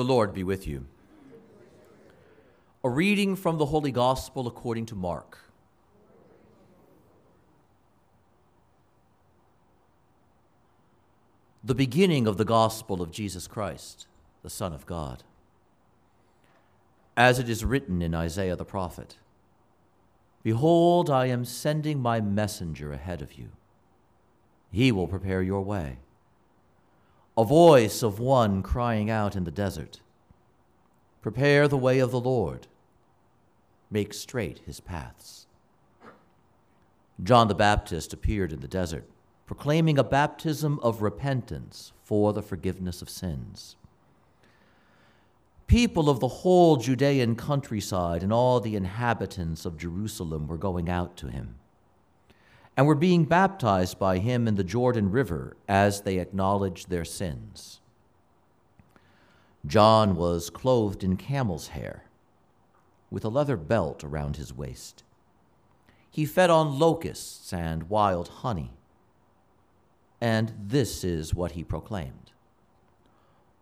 The 0.00 0.04
Lord 0.04 0.32
be 0.32 0.44
with 0.44 0.66
you. 0.66 0.86
A 2.82 2.88
reading 2.88 3.36
from 3.36 3.58
the 3.58 3.66
Holy 3.66 3.92
Gospel 3.92 4.46
according 4.46 4.86
to 4.86 4.94
Mark. 4.94 5.36
The 11.62 11.74
beginning 11.74 12.26
of 12.26 12.38
the 12.38 12.46
Gospel 12.46 13.02
of 13.02 13.10
Jesus 13.10 13.46
Christ, 13.46 14.06
the 14.42 14.48
Son 14.48 14.72
of 14.72 14.86
God. 14.86 15.22
As 17.14 17.38
it 17.38 17.50
is 17.50 17.62
written 17.62 18.00
in 18.00 18.14
Isaiah 18.14 18.56
the 18.56 18.64
prophet 18.64 19.18
Behold, 20.42 21.10
I 21.10 21.26
am 21.26 21.44
sending 21.44 22.00
my 22.00 22.22
messenger 22.22 22.90
ahead 22.90 23.20
of 23.20 23.34
you. 23.34 23.50
He 24.72 24.92
will 24.92 25.08
prepare 25.08 25.42
your 25.42 25.60
way 25.60 25.98
a 27.36 27.44
voice 27.44 28.02
of 28.02 28.18
one 28.18 28.62
crying 28.62 29.08
out 29.08 29.36
in 29.36 29.44
the 29.44 29.50
desert 29.50 30.00
Prepare 31.22 31.68
the 31.68 31.76
way 31.76 31.98
of 31.98 32.10
the 32.10 32.20
Lord, 32.20 32.66
make 33.90 34.14
straight 34.14 34.60
his 34.60 34.80
paths. 34.80 35.46
John 37.22 37.48
the 37.48 37.54
Baptist 37.54 38.12
appeared 38.14 38.52
in 38.52 38.60
the 38.60 38.68
desert, 38.68 39.04
proclaiming 39.46 39.98
a 39.98 40.04
baptism 40.04 40.80
of 40.82 41.02
repentance 41.02 41.92
for 42.02 42.32
the 42.32 42.42
forgiveness 42.42 43.02
of 43.02 43.10
sins. 43.10 43.76
People 45.66 46.08
of 46.08 46.20
the 46.20 46.28
whole 46.28 46.78
Judean 46.78 47.36
countryside 47.36 48.22
and 48.22 48.32
all 48.32 48.58
the 48.58 48.74
inhabitants 48.74 49.64
of 49.64 49.76
Jerusalem 49.76 50.48
were 50.48 50.56
going 50.56 50.88
out 50.88 51.16
to 51.18 51.28
him 51.28 51.59
and 52.80 52.86
were 52.86 52.94
being 52.94 53.26
baptized 53.26 53.98
by 53.98 54.16
him 54.16 54.48
in 54.48 54.54
the 54.54 54.64
Jordan 54.64 55.10
River 55.10 55.54
as 55.68 56.00
they 56.00 56.16
acknowledged 56.16 56.88
their 56.88 57.04
sins. 57.04 57.82
John 59.66 60.16
was 60.16 60.48
clothed 60.48 61.04
in 61.04 61.18
camel's 61.18 61.68
hair, 61.68 62.04
with 63.10 63.22
a 63.22 63.28
leather 63.28 63.58
belt 63.58 64.02
around 64.02 64.36
his 64.36 64.54
waist. 64.54 65.04
He 66.10 66.24
fed 66.24 66.48
on 66.48 66.78
locusts 66.78 67.52
and 67.52 67.90
wild 67.90 68.28
honey. 68.28 68.72
And 70.18 70.54
this 70.58 71.04
is 71.04 71.34
what 71.34 71.52
he 71.52 71.62
proclaimed 71.62 72.32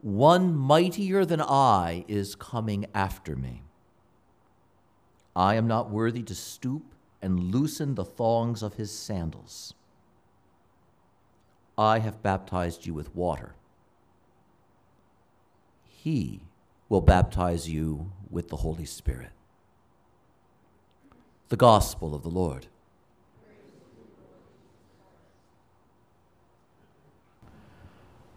One 0.01 0.55
mightier 0.55 1.25
than 1.25 1.41
I 1.43 2.05
is 2.07 2.37
coming 2.37 2.87
after 2.95 3.35
me. 3.35 3.65
I 5.35 5.57
am 5.57 5.67
not 5.67 5.91
worthy 5.91 6.23
to 6.23 6.37
stoop 6.37 6.95
and 7.21 7.53
loosen 7.53 7.95
the 7.95 8.05
thongs 8.05 8.63
of 8.63 8.75
his 8.75 8.91
sandals. 8.91 9.75
I 11.77 12.01
have 12.01 12.23
baptized 12.23 12.87
you 12.87 12.95
with 12.95 13.15
water. 13.15 13.55
He 15.85 16.41
will 16.89 17.01
baptize 17.01 17.69
you 17.69 18.11
with 18.31 18.49
the 18.49 18.57
Holy 18.57 18.85
Spirit. 18.85 19.31
The 21.49 21.57
Gospel 21.57 22.15
of 22.15 22.23
the 22.23 22.29
Lord. 22.29 22.67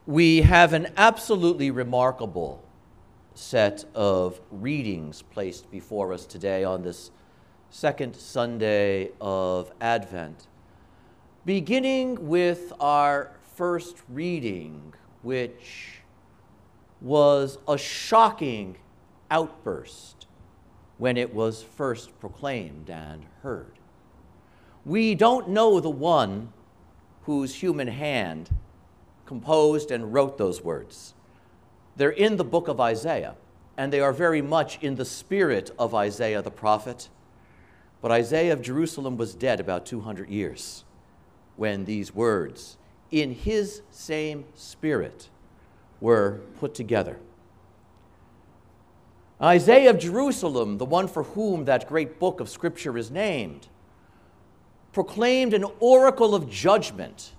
We 0.06 0.42
have 0.42 0.74
an 0.74 0.88
absolutely 0.98 1.72
remarkable 1.72 2.64
set 3.34 3.86
of 3.96 4.42
readings 4.52 5.22
placed 5.22 5.72
before 5.72 6.12
us 6.14 6.26
today 6.26 6.64
on 6.64 6.82
this 6.82 7.12
second 7.74 8.14
Sunday 8.14 9.12
of 9.22 9.72
Advent, 9.80 10.48
beginning 11.46 12.28
with 12.28 12.74
our 12.82 13.32
first 13.56 13.96
reading, 14.10 14.94
which 15.22 16.02
was 17.00 17.58
a 17.70 17.78
shocking 17.78 18.76
outburst 19.32 20.28
when 20.98 21.16
it 21.16 21.34
was 21.34 21.64
first 21.64 22.20
proclaimed 22.20 22.90
and 22.90 23.26
heard. 23.42 23.80
We 24.84 25.16
don't 25.16 25.48
know 25.48 25.80
the 25.80 25.90
one 25.90 26.52
whose 27.24 27.56
human 27.56 27.88
hand 27.88 28.50
composed 29.26 29.92
and 29.92 30.14
wrote 30.14 30.38
those 30.38 30.62
words. 30.62 31.14
They're 31.96 32.10
in 32.10 32.36
the 32.36 32.44
book 32.44 32.68
of 32.68 32.82
Isaiah, 32.82 33.36
and 33.78 33.94
they 33.94 34.02
are 34.02 34.12
very 34.12 34.42
much 34.42 34.78
in 34.82 34.96
the 34.96 35.06
spirit 35.06 35.72
of 35.80 35.96
Isaiah 35.96 36.42
the 36.42 36.52
prophet 36.52 37.08
but 38.02 38.12
Isaiah 38.12 38.54
of 38.54 38.62
Jerusalem 38.62 39.16
was 39.18 39.36
dead 39.36 39.60
about 39.60 39.86
200 39.86 40.30
years 40.30 40.84
when 41.56 41.86
these 41.86 42.14
words, 42.14 42.78
in 43.12 43.32
his 43.34 43.82
same 43.92 44.46
spirit, 44.56 45.30
were 46.00 46.42
put 46.60 46.74
together. 46.74 47.20
Isaiah 49.42 49.90
of 49.90 50.00
Jerusalem, 50.00 50.78
the 50.78 50.86
one 50.86 51.08
for 51.08 51.24
whom 51.24 51.66
that 51.66 51.88
great 51.88 52.20
book 52.20 52.40
of 52.40 52.50
Scripture 52.50 52.98
is 52.98 53.10
named, 53.12 53.68
proclaimed 54.94 55.54
an 55.54 55.66
oracle 55.80 56.36
of 56.36 56.50
judgment 56.50 57.34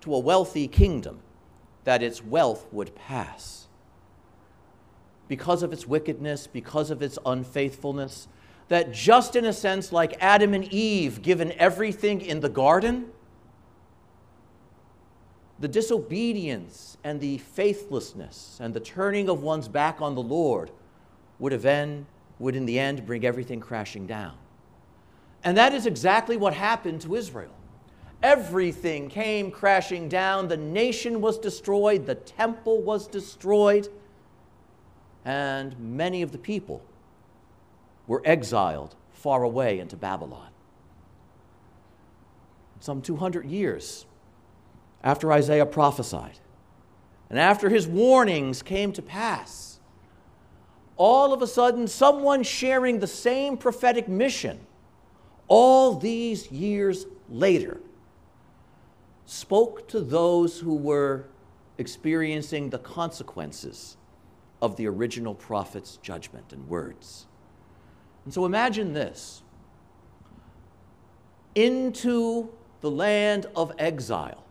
to 0.00 0.14
a 0.14 0.18
wealthy 0.18 0.68
kingdom 0.68 1.20
that 1.84 2.02
its 2.02 2.22
wealth 2.22 2.66
would 2.72 2.94
pass. 2.94 3.68
Because 5.28 5.62
of 5.62 5.72
its 5.72 5.86
wickedness, 5.86 6.46
because 6.46 6.90
of 6.90 7.02
its 7.02 7.18
unfaithfulness, 7.24 8.28
that 8.70 8.92
just 8.92 9.34
in 9.34 9.46
a 9.46 9.52
sense, 9.52 9.90
like 9.90 10.16
Adam 10.20 10.54
and 10.54 10.64
Eve, 10.72 11.22
given 11.22 11.50
everything 11.58 12.20
in 12.20 12.38
the 12.38 12.48
garden, 12.48 13.06
the 15.58 15.66
disobedience 15.66 16.96
and 17.02 17.20
the 17.20 17.38
faithlessness 17.38 18.58
and 18.62 18.72
the 18.72 18.78
turning 18.78 19.28
of 19.28 19.42
one's 19.42 19.66
back 19.66 20.00
on 20.00 20.14
the 20.14 20.22
Lord 20.22 20.70
would, 21.40 21.50
have 21.50 21.66
would 22.38 22.54
in 22.54 22.64
the 22.64 22.78
end 22.78 23.04
bring 23.04 23.24
everything 23.24 23.58
crashing 23.58 24.06
down. 24.06 24.36
And 25.42 25.56
that 25.56 25.74
is 25.74 25.84
exactly 25.84 26.36
what 26.36 26.54
happened 26.54 27.00
to 27.00 27.16
Israel. 27.16 27.54
Everything 28.22 29.08
came 29.08 29.50
crashing 29.50 30.08
down. 30.08 30.46
The 30.46 30.56
nation 30.56 31.20
was 31.20 31.40
destroyed, 31.40 32.06
the 32.06 32.14
temple 32.14 32.80
was 32.82 33.08
destroyed, 33.08 33.88
and 35.24 35.76
many 35.80 36.22
of 36.22 36.30
the 36.30 36.38
people 36.38 36.84
were 38.10 38.20
exiled 38.24 38.96
far 39.12 39.44
away 39.44 39.78
into 39.78 39.96
Babylon. 39.96 40.48
Some 42.80 43.02
200 43.02 43.46
years 43.46 44.04
after 45.04 45.32
Isaiah 45.32 45.64
prophesied, 45.64 46.40
and 47.28 47.38
after 47.38 47.68
his 47.68 47.86
warnings 47.86 48.62
came 48.62 48.92
to 48.94 49.00
pass, 49.00 49.78
all 50.96 51.32
of 51.32 51.40
a 51.40 51.46
sudden, 51.46 51.86
someone 51.86 52.42
sharing 52.42 52.98
the 52.98 53.06
same 53.06 53.56
prophetic 53.56 54.08
mission, 54.08 54.58
all 55.46 55.94
these 55.94 56.50
years 56.50 57.06
later, 57.28 57.80
spoke 59.24 59.86
to 59.86 60.00
those 60.00 60.58
who 60.58 60.74
were 60.74 61.26
experiencing 61.78 62.70
the 62.70 62.78
consequences 62.80 63.96
of 64.60 64.74
the 64.74 64.88
original 64.88 65.36
prophet's 65.36 65.96
judgment 65.98 66.52
and 66.52 66.68
words. 66.68 67.28
And 68.24 68.34
so 68.34 68.44
imagine 68.44 68.92
this 68.92 69.42
into 71.54 72.48
the 72.80 72.90
land 72.90 73.46
of 73.56 73.72
exile, 73.78 74.44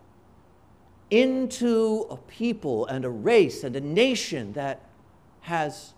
into 1.10 2.06
a 2.10 2.16
people 2.16 2.86
and 2.86 3.04
a 3.04 3.08
race 3.08 3.64
and 3.64 3.74
a 3.74 3.80
nation 3.80 4.52
that 4.52 4.84
has 5.40 5.94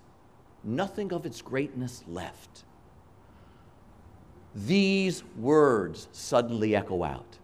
nothing 0.64 1.12
of 1.12 1.26
its 1.26 1.42
greatness 1.42 2.04
left. 2.06 2.64
These 4.54 5.24
words 5.36 6.08
suddenly 6.12 6.76
echo 6.76 7.02
out 7.02 7.38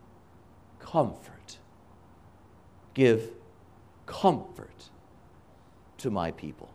Comfort. 0.79 1.59
Give 2.95 3.31
comfort 4.07 4.91
to 5.99 6.11
my 6.11 6.31
people. 6.31 6.71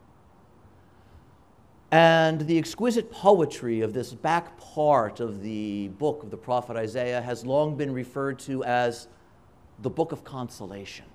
And 1.94 2.42
the 2.48 2.58
exquisite 2.58 3.12
poetry 3.12 3.82
of 3.82 3.94
this 3.94 4.16
back 4.16 4.58
part 4.58 5.20
of 5.20 5.44
the 5.44 5.90
book 5.90 6.24
of 6.24 6.32
the 6.32 6.38
prophet 6.38 6.76
Isaiah 6.76 7.22
has 7.22 7.46
long 7.46 7.76
been 7.76 7.94
referred 7.94 8.40
to 8.40 8.64
as 8.64 9.08
the 9.80 9.92
book 9.92 10.12
of 10.12 10.24
consolation. 10.24 11.06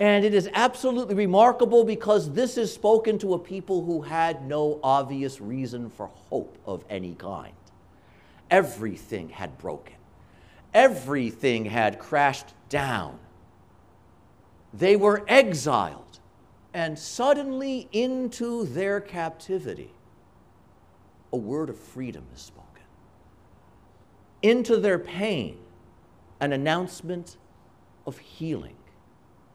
And 0.00 0.24
it 0.24 0.34
is 0.34 0.50
absolutely 0.52 1.14
remarkable 1.14 1.84
because 1.84 2.32
this 2.32 2.58
is 2.58 2.74
spoken 2.74 3.20
to 3.20 3.34
a 3.34 3.38
people 3.38 3.84
who 3.84 4.02
had 4.02 4.44
no 4.44 4.80
obvious 4.82 5.40
reason 5.40 5.90
for 5.90 6.08
hope 6.08 6.58
of 6.66 6.84
any 6.90 7.14
kind. 7.14 7.54
Everything 8.50 9.28
had 9.28 9.58
broken, 9.58 9.94
everything 10.74 11.66
had 11.66 12.00
crashed 12.00 12.52
down. 12.68 13.20
They 14.74 14.96
were 14.96 15.24
exiled 15.28 16.05
and 16.76 16.98
suddenly 16.98 17.88
into 17.90 18.66
their 18.66 19.00
captivity, 19.00 19.90
a 21.32 21.36
word 21.36 21.70
of 21.70 21.78
freedom 21.78 22.22
is 22.34 22.42
spoken. 22.42 22.82
Into 24.42 24.76
their 24.76 24.98
pain, 24.98 25.56
an 26.38 26.52
announcement 26.52 27.38
of 28.06 28.18
healing 28.18 28.76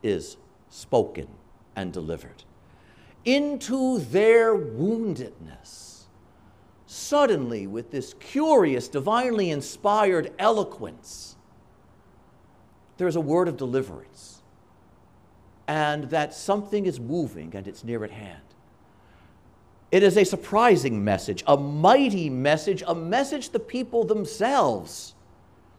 is 0.02 0.38
spoken 0.70 1.28
and 1.76 1.94
delivered. 1.94 2.44
into 3.24 4.00
their 4.00 4.56
woundedness. 4.56 6.06
Suddenly, 6.88 7.68
with 7.68 7.92
this 7.92 8.16
curious, 8.16 8.88
divinely 8.88 9.52
inspired 9.52 10.34
eloquence, 10.40 11.36
there 12.98 13.08
is 13.08 13.16
a 13.16 13.22
word 13.22 13.48
of 13.48 13.58
deliverance, 13.58 14.31
and 15.72 16.10
that 16.10 16.34
something 16.34 16.86
is 16.86 17.00
moving 17.00 17.56
and 17.56 17.66
it's 17.66 17.82
near 17.82 18.04
at 18.04 18.12
hand. 18.12 18.42
It 19.90 20.04
is 20.04 20.18
a 20.18 20.26
surprising 20.26 21.02
message, 21.02 21.46
a 21.48 21.56
mighty 21.56 22.30
message, 22.30 22.84
a 22.86 22.94
message 22.94 23.52
the 23.52 23.60
people 23.60 24.04
themselves 24.04 25.16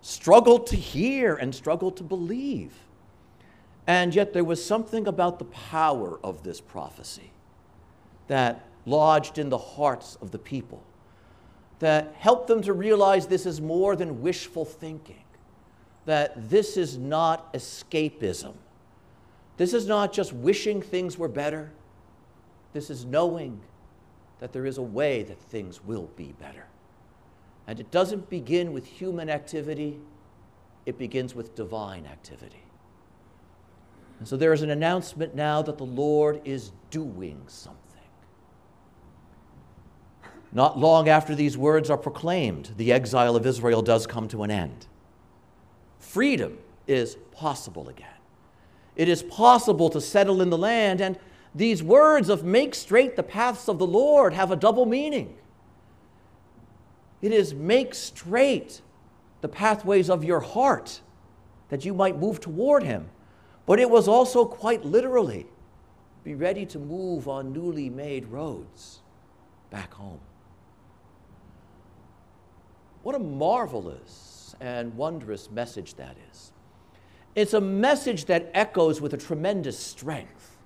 struggled 0.00 0.66
to 0.68 0.76
hear 0.76 1.34
and 1.34 1.54
struggled 1.54 1.98
to 1.98 2.02
believe. 2.02 2.72
And 3.86 4.14
yet 4.14 4.32
there 4.32 4.44
was 4.44 4.64
something 4.64 5.06
about 5.06 5.38
the 5.38 5.44
power 5.44 6.18
of 6.24 6.42
this 6.42 6.58
prophecy 6.58 7.30
that 8.28 8.64
lodged 8.86 9.36
in 9.36 9.50
the 9.50 9.58
hearts 9.58 10.16
of 10.22 10.30
the 10.30 10.38
people 10.38 10.82
that 11.80 12.14
helped 12.16 12.46
them 12.46 12.62
to 12.62 12.72
realize 12.72 13.26
this 13.26 13.44
is 13.44 13.60
more 13.60 13.94
than 13.94 14.22
wishful 14.22 14.64
thinking, 14.64 15.24
that 16.06 16.48
this 16.48 16.78
is 16.78 16.96
not 16.96 17.52
escapism. 17.52 18.54
This 19.62 19.74
is 19.74 19.86
not 19.86 20.12
just 20.12 20.32
wishing 20.32 20.82
things 20.82 21.16
were 21.16 21.28
better. 21.28 21.70
This 22.72 22.90
is 22.90 23.04
knowing 23.04 23.60
that 24.40 24.52
there 24.52 24.66
is 24.66 24.76
a 24.76 24.82
way 24.82 25.22
that 25.22 25.38
things 25.38 25.84
will 25.84 26.10
be 26.16 26.34
better. 26.40 26.66
And 27.68 27.78
it 27.78 27.92
doesn't 27.92 28.28
begin 28.28 28.72
with 28.72 28.84
human 28.84 29.30
activity, 29.30 30.00
it 30.84 30.98
begins 30.98 31.36
with 31.36 31.54
divine 31.54 32.06
activity. 32.06 32.64
And 34.18 34.26
so 34.26 34.36
there 34.36 34.52
is 34.52 34.62
an 34.62 34.70
announcement 34.70 35.36
now 35.36 35.62
that 35.62 35.78
the 35.78 35.86
Lord 35.86 36.40
is 36.44 36.72
doing 36.90 37.40
something. 37.46 37.78
Not 40.50 40.76
long 40.76 41.08
after 41.08 41.36
these 41.36 41.56
words 41.56 41.88
are 41.88 41.96
proclaimed, 41.96 42.72
the 42.78 42.92
exile 42.92 43.36
of 43.36 43.46
Israel 43.46 43.80
does 43.80 44.08
come 44.08 44.26
to 44.26 44.42
an 44.42 44.50
end. 44.50 44.88
Freedom 46.00 46.58
is 46.88 47.16
possible 47.30 47.88
again. 47.88 48.08
It 48.96 49.08
is 49.08 49.22
possible 49.22 49.88
to 49.90 50.00
settle 50.00 50.42
in 50.42 50.50
the 50.50 50.58
land, 50.58 51.00
and 51.00 51.18
these 51.54 51.82
words 51.82 52.28
of 52.28 52.44
make 52.44 52.74
straight 52.74 53.16
the 53.16 53.22
paths 53.22 53.68
of 53.68 53.78
the 53.78 53.86
Lord 53.86 54.34
have 54.34 54.50
a 54.50 54.56
double 54.56 54.86
meaning. 54.86 55.36
It 57.20 57.32
is 57.32 57.54
make 57.54 57.94
straight 57.94 58.82
the 59.40 59.48
pathways 59.48 60.10
of 60.10 60.24
your 60.24 60.40
heart 60.40 61.00
that 61.68 61.84
you 61.84 61.94
might 61.94 62.18
move 62.18 62.40
toward 62.40 62.82
Him. 62.82 63.08
But 63.64 63.78
it 63.78 63.88
was 63.88 64.08
also 64.08 64.44
quite 64.44 64.84
literally 64.84 65.46
be 66.24 66.34
ready 66.34 66.66
to 66.66 66.78
move 66.78 67.28
on 67.28 67.52
newly 67.52 67.90
made 67.90 68.26
roads 68.26 69.00
back 69.70 69.92
home. 69.94 70.20
What 73.02 73.16
a 73.16 73.18
marvelous 73.18 74.54
and 74.60 74.94
wondrous 74.94 75.50
message 75.50 75.94
that 75.94 76.16
is. 76.30 76.51
It's 77.34 77.54
a 77.54 77.60
message 77.60 78.26
that 78.26 78.50
echoes 78.52 79.00
with 79.00 79.14
a 79.14 79.16
tremendous 79.16 79.78
strength. 79.78 80.58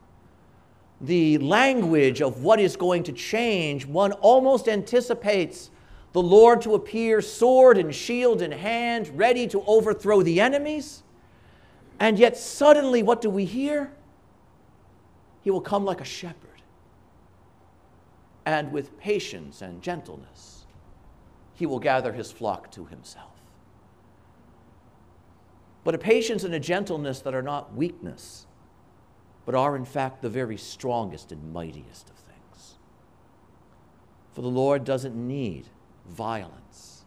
The 1.01 1.39
language 1.39 2.23
of 2.23 2.43
what 2.43 2.59
is 2.59 2.77
going 2.77 3.03
to 3.05 3.13
change, 3.13 3.87
one 3.87 4.13
almost 4.13 4.69
anticipates 4.69 5.71
the 6.13 6.23
Lord 6.23 6.63
to 6.63 6.75
appear, 6.75 7.21
sword 7.21 7.77
and 7.77 7.95
shield 7.95 8.41
in 8.41 8.51
hand, 8.51 9.11
ready 9.15 9.47
to 9.49 9.63
overthrow 9.67 10.23
the 10.23 10.41
enemies. 10.41 11.03
And 12.01 12.19
yet, 12.19 12.37
suddenly, 12.37 13.03
what 13.03 13.21
do 13.21 13.29
we 13.29 13.45
hear? 13.45 13.93
He 15.43 15.51
will 15.51 15.61
come 15.61 15.85
like 15.85 16.01
a 16.01 16.05
shepherd, 16.05 16.63
and 18.45 18.73
with 18.73 18.99
patience 18.99 19.63
and 19.63 19.81
gentleness, 19.81 20.67
he 21.55 21.67
will 21.67 21.79
gather 21.79 22.13
his 22.13 22.33
flock 22.33 22.71
to 22.73 22.87
himself. 22.87 23.36
But 25.87 25.95
a 25.95 25.99
patience 25.99 26.43
and 26.43 26.53
a 26.53 26.59
gentleness 26.59 27.21
that 27.21 27.33
are 27.33 27.45
not 27.45 27.77
weakness, 27.77 28.49
but 29.45 29.55
are 29.55 29.77
in 29.77 29.85
fact 29.85 30.21
the 30.21 30.29
very 30.29 30.57
strongest 30.57 31.31
and 31.31 31.53
mightiest 31.53 32.11
of 32.11 32.17
things. 32.17 32.75
For 34.35 34.41
the 34.43 34.49
Lord 34.49 34.83
doesn't 34.83 35.15
need 35.15 35.69
violence 36.09 37.05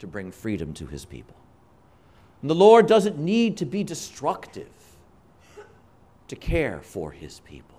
to 0.00 0.08
bring 0.08 0.32
freedom 0.32 0.74
to 0.74 0.88
his 0.88 1.04
people. 1.04 1.36
And 2.40 2.50
the 2.50 2.54
Lord 2.56 2.88
doesn't 2.88 3.16
need 3.16 3.56
to 3.58 3.64
be 3.64 3.84
destructive 3.84 4.72
to 6.26 6.34
care 6.34 6.80
for 6.82 7.12
his 7.12 7.38
people. 7.38 7.78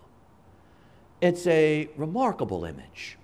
It's 1.19 1.45
a 1.45 1.89
remarkable 1.97 2.63
image. 2.63 3.17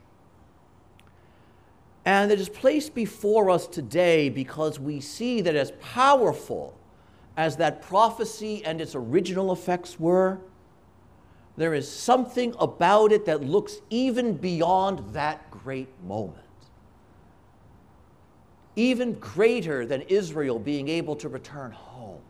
And 2.04 2.34
it 2.34 2.42
is 2.42 2.50
placed 2.50 2.94
before 2.94 3.50
us 3.50 3.66
today 3.66 4.28
because 4.28 4.78
we 4.78 5.00
see 5.00 5.40
that 5.40 5.56
as 5.56 5.72
powerful 5.80 6.78
as 7.38 7.56
that 7.58 7.82
prophecy 7.82 8.66
and 8.66 8.82
its 8.82 8.96
original 8.96 9.54
effects 9.54 10.00
were, 10.00 10.40
there 11.56 11.74
is 11.74 11.90
something 11.90 12.54
about 12.60 13.12
it 13.12 13.26
that 13.26 13.42
looks 13.42 13.78
even 13.90 14.36
beyond 14.36 15.14
that 15.14 15.50
great 15.50 15.90
moment 16.04 16.44
even 18.78 19.14
greater 19.16 19.88
than 19.88 20.04
Israel 20.04 20.60
being 20.60 20.88
able 20.88 21.16
to 21.16 21.28
return 21.28 21.72
home, 21.72 22.22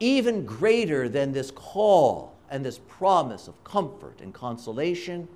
even 0.00 0.44
greater 0.44 1.08
than 1.08 1.30
this 1.32 1.52
call 1.52 2.34
and 2.50 2.64
this 2.64 2.78
promise 2.88 3.46
of 3.46 3.62
comfort 3.62 4.20
and 4.20 4.34
consolation, 4.34 5.28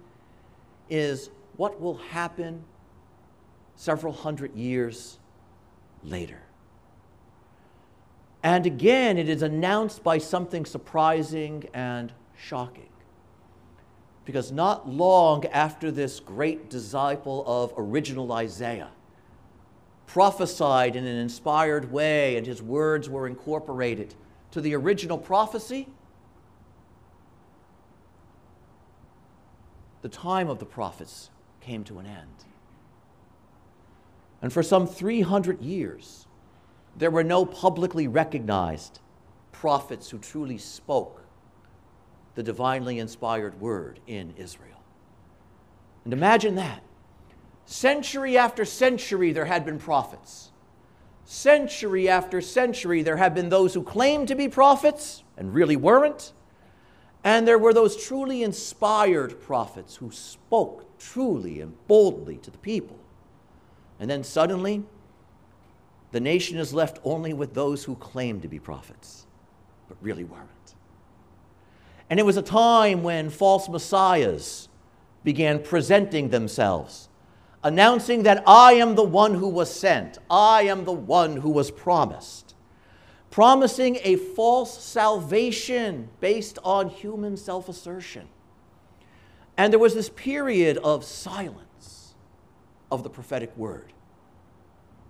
is 0.90 1.30
what 1.56 1.80
will 1.80 1.98
happen 1.98 2.64
several 3.76 4.12
hundred 4.12 4.52
years 4.56 5.18
later. 6.02 6.40
And 8.42 8.66
again, 8.66 9.18
it 9.18 9.28
is 9.28 9.42
announced 9.42 10.04
by 10.04 10.18
something 10.18 10.64
surprising 10.64 11.68
and 11.74 12.12
shocking. 12.36 12.88
Because 14.24 14.52
not 14.52 14.88
long 14.88 15.44
after 15.46 15.90
this 15.90 16.20
great 16.20 16.70
disciple 16.70 17.42
of 17.46 17.72
original 17.76 18.30
Isaiah, 18.32 18.90
prophesied 20.06 20.96
in 20.96 21.04
an 21.04 21.16
inspired 21.16 21.90
way 21.90 22.36
and 22.36 22.46
his 22.46 22.62
words 22.62 23.08
were 23.08 23.26
incorporated 23.26 24.14
to 24.52 24.60
the 24.60 24.74
original 24.74 25.18
prophecy, 25.18 25.88
the 30.02 30.08
time 30.08 30.48
of 30.48 30.58
the 30.58 30.66
prophets 30.66 31.30
came 31.60 31.82
to 31.84 31.98
an 31.98 32.06
end. 32.06 32.44
And 34.40 34.52
for 34.52 34.62
some 34.62 34.86
300 34.86 35.60
years, 35.60 36.27
there 36.96 37.10
were 37.10 37.24
no 37.24 37.44
publicly 37.44 38.08
recognized 38.08 39.00
prophets 39.52 40.10
who 40.10 40.18
truly 40.18 40.58
spoke 40.58 41.22
the 42.34 42.42
divinely 42.42 42.98
inspired 42.98 43.60
word 43.60 44.00
in 44.06 44.32
Israel. 44.36 44.80
And 46.04 46.12
imagine 46.12 46.54
that. 46.54 46.82
Century 47.66 48.38
after 48.38 48.64
century, 48.64 49.32
there 49.32 49.44
had 49.44 49.64
been 49.64 49.78
prophets. 49.78 50.50
Century 51.24 52.08
after 52.08 52.40
century, 52.40 53.02
there 53.02 53.16
have 53.16 53.34
been 53.34 53.50
those 53.50 53.74
who 53.74 53.82
claimed 53.82 54.28
to 54.28 54.34
be 54.34 54.48
prophets 54.48 55.22
and 55.36 55.52
really 55.52 55.76
weren't. 55.76 56.32
And 57.24 57.46
there 57.46 57.58
were 57.58 57.74
those 57.74 58.06
truly 58.06 58.42
inspired 58.42 59.40
prophets 59.40 59.96
who 59.96 60.10
spoke 60.10 60.98
truly 60.98 61.60
and 61.60 61.74
boldly 61.86 62.38
to 62.38 62.50
the 62.50 62.58
people. 62.58 62.98
And 64.00 64.08
then 64.08 64.24
suddenly, 64.24 64.84
the 66.12 66.20
nation 66.20 66.58
is 66.58 66.72
left 66.72 66.98
only 67.04 67.32
with 67.32 67.54
those 67.54 67.84
who 67.84 67.94
claim 67.96 68.40
to 68.40 68.48
be 68.48 68.58
prophets, 68.58 69.26
but 69.88 69.96
really 70.00 70.24
weren't. 70.24 70.48
And 72.10 72.18
it 72.18 72.24
was 72.24 72.36
a 72.36 72.42
time 72.42 73.02
when 73.02 73.28
false 73.28 73.68
messiahs 73.68 74.68
began 75.24 75.62
presenting 75.62 76.30
themselves 76.30 77.08
announcing 77.62 78.22
that 78.22 78.42
I 78.46 78.74
am 78.74 78.94
the 78.94 79.04
one 79.04 79.34
who 79.34 79.48
was 79.48 79.72
sent, 79.72 80.18
I 80.30 80.62
am 80.62 80.84
the 80.84 80.92
one 80.92 81.36
who 81.36 81.50
was 81.50 81.70
promised, 81.70 82.54
promising 83.30 83.98
a 84.02 84.16
false 84.16 84.82
salvation 84.82 86.08
based 86.20 86.58
on 86.64 86.88
human 86.88 87.36
self 87.36 87.68
assertion. 87.68 88.28
And 89.56 89.72
there 89.72 89.80
was 89.80 89.94
this 89.94 90.08
period 90.08 90.78
of 90.78 91.04
silence 91.04 92.14
of 92.90 93.02
the 93.02 93.10
prophetic 93.10 93.56
word 93.56 93.92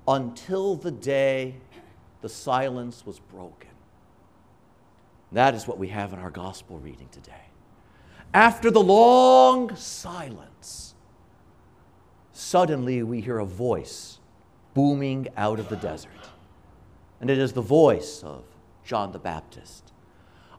until 0.09 0.75
the 0.75 0.91
day 0.91 1.55
the 2.23 2.29
silence 2.29 3.05
was 3.05 3.21
broken. 3.21 3.69
That 5.31 5.55
is 5.55 5.69
what 5.69 5.79
we 5.79 5.89
have 5.89 6.15
in 6.15 6.19
our 6.19 6.31
gospel 6.31 6.79
reading 6.79 7.09
today. 7.13 7.35
After 8.33 8.71
the 8.71 8.83
long 8.83 9.77
silence, 9.77 10.95
suddenly 12.33 13.03
we 13.03 13.21
hear 13.21 13.39
a 13.39 13.45
voice 13.45 14.19
booming 14.73 15.29
out 15.37 15.61
of 15.61 15.69
the 15.69 15.77
desert. 15.77 16.11
And 17.21 17.29
it 17.29 17.37
is 17.37 17.53
the 17.53 17.61
voice 17.61 18.23
of 18.23 18.45
John 18.85 19.13
the 19.13 19.19
Baptist. 19.19 19.93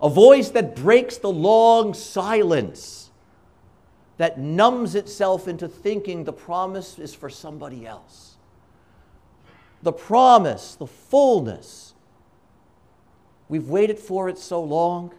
A 0.02 0.10
voice 0.10 0.50
that 0.50 0.76
breaks 0.76 1.18
the 1.18 1.32
long 1.32 1.96
silence 1.96 3.10
that 4.18 4.38
numbs 4.38 4.94
itself 4.94 5.48
into 5.48 5.68
thinking 5.68 6.26
the 6.26 6.34
promise 6.34 7.00
is 7.00 7.16
for 7.16 7.30
somebody 7.30 7.88
else. 7.88 8.29
The 9.82 9.94
promise, 9.94 10.76
the 10.76 10.88
fullness, 10.88 11.94
we've 13.48 13.70
waited 13.70 13.98
for 13.98 14.30
it 14.30 14.38
so 14.38 14.62
long, 14.62 15.14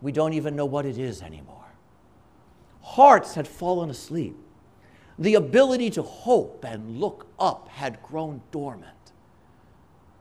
we 0.00 0.12
don't 0.12 0.32
even 0.32 0.54
know 0.54 0.66
what 0.66 0.86
it 0.86 0.98
is 0.98 1.22
anymore. 1.22 1.64
Hearts 2.82 3.34
had 3.34 3.48
fallen 3.48 3.90
asleep. 3.90 4.36
The 5.18 5.34
ability 5.34 5.90
to 5.90 6.02
hope 6.02 6.64
and 6.64 7.00
look 7.00 7.26
up 7.38 7.68
had 7.68 8.02
grown 8.02 8.42
dormant. 8.52 8.92